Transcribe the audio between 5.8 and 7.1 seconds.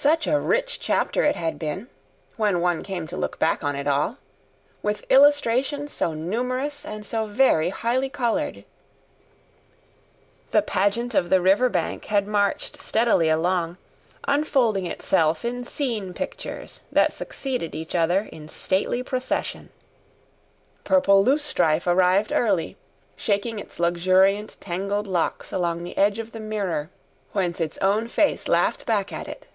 so numerous and